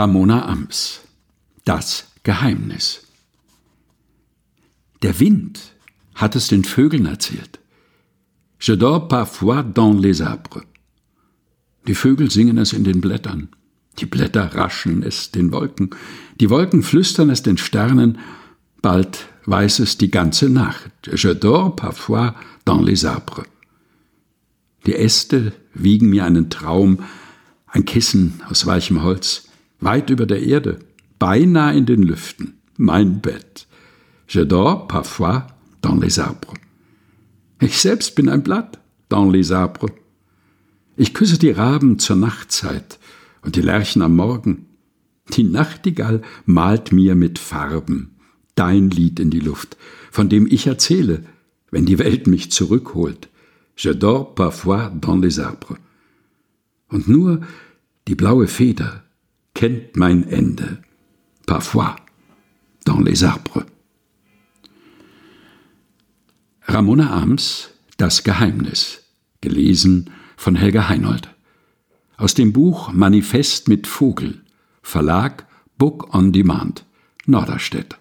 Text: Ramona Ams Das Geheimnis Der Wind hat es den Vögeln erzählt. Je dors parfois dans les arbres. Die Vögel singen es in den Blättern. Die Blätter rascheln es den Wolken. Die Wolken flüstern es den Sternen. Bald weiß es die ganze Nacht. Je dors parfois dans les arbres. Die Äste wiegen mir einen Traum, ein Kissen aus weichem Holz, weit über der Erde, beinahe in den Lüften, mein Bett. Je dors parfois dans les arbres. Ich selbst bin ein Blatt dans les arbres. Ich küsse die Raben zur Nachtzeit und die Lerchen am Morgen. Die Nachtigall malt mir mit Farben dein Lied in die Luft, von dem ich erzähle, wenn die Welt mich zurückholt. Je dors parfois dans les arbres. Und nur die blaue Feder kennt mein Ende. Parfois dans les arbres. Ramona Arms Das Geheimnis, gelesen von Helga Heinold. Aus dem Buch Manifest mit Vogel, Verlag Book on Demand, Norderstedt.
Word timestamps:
Ramona 0.00 0.48
Ams 0.48 1.02
Das 1.66 2.06
Geheimnis 2.22 3.02
Der 5.02 5.20
Wind 5.20 5.74
hat 6.14 6.34
es 6.36 6.46
den 6.48 6.64
Vögeln 6.64 7.04
erzählt. 7.04 7.58
Je 8.58 8.76
dors 8.76 9.08
parfois 9.08 9.62
dans 9.62 10.00
les 10.00 10.22
arbres. 10.22 10.62
Die 11.86 11.94
Vögel 11.94 12.30
singen 12.30 12.56
es 12.56 12.72
in 12.72 12.84
den 12.84 13.02
Blättern. 13.02 13.50
Die 13.98 14.06
Blätter 14.06 14.54
rascheln 14.54 15.02
es 15.02 15.32
den 15.32 15.52
Wolken. 15.52 15.90
Die 16.40 16.48
Wolken 16.48 16.82
flüstern 16.82 17.28
es 17.28 17.42
den 17.42 17.58
Sternen. 17.58 18.20
Bald 18.80 19.26
weiß 19.44 19.80
es 19.80 19.98
die 19.98 20.10
ganze 20.10 20.48
Nacht. 20.48 21.10
Je 21.12 21.34
dors 21.34 21.76
parfois 21.76 22.34
dans 22.64 22.82
les 22.82 23.04
arbres. 23.04 23.44
Die 24.86 24.94
Äste 24.94 25.52
wiegen 25.74 26.08
mir 26.08 26.24
einen 26.24 26.48
Traum, 26.48 27.00
ein 27.66 27.84
Kissen 27.84 28.40
aus 28.48 28.64
weichem 28.64 29.02
Holz, 29.02 29.49
weit 29.80 30.10
über 30.10 30.26
der 30.26 30.42
Erde, 30.42 30.78
beinahe 31.18 31.76
in 31.76 31.86
den 31.86 32.02
Lüften, 32.02 32.60
mein 32.76 33.20
Bett. 33.20 33.66
Je 34.28 34.44
dors 34.44 34.86
parfois 34.88 35.46
dans 35.82 36.00
les 36.00 36.18
arbres. 36.18 36.54
Ich 37.60 37.78
selbst 37.78 38.14
bin 38.14 38.28
ein 38.28 38.42
Blatt 38.42 38.78
dans 39.08 39.30
les 39.30 39.50
arbres. 39.52 39.90
Ich 40.96 41.14
küsse 41.14 41.38
die 41.38 41.50
Raben 41.50 41.98
zur 41.98 42.16
Nachtzeit 42.16 42.98
und 43.42 43.56
die 43.56 43.62
Lerchen 43.62 44.02
am 44.02 44.16
Morgen. 44.16 44.66
Die 45.34 45.44
Nachtigall 45.44 46.22
malt 46.44 46.92
mir 46.92 47.14
mit 47.14 47.38
Farben 47.38 48.16
dein 48.54 48.90
Lied 48.90 49.20
in 49.20 49.30
die 49.30 49.40
Luft, 49.40 49.76
von 50.10 50.28
dem 50.28 50.46
ich 50.46 50.66
erzähle, 50.66 51.24
wenn 51.70 51.86
die 51.86 51.98
Welt 51.98 52.26
mich 52.26 52.50
zurückholt. 52.52 53.28
Je 53.76 53.94
dors 53.94 54.34
parfois 54.34 54.90
dans 55.00 55.20
les 55.22 55.38
arbres. 55.38 55.78
Und 56.88 57.08
nur 57.08 57.40
die 58.06 58.14
blaue 58.14 58.48
Feder 58.48 59.02
kennt 59.60 59.94
mein 59.94 60.26
Ende. 60.26 60.78
Parfois 61.44 61.94
dans 62.86 62.98
les 62.98 63.22
arbres. 63.22 63.66
Ramona 66.62 67.10
Arms 67.10 67.68
Das 67.98 68.24
Geheimnis, 68.24 69.02
gelesen 69.42 70.08
von 70.38 70.56
Helga 70.56 70.88
Heinold. 70.88 71.28
Aus 72.16 72.32
dem 72.32 72.54
Buch 72.54 72.90
Manifest 72.94 73.68
mit 73.68 73.86
Vogel, 73.86 74.40
Verlag 74.82 75.46
Book 75.76 76.14
on 76.14 76.32
Demand, 76.32 76.86
Norderstedt. 77.26 77.99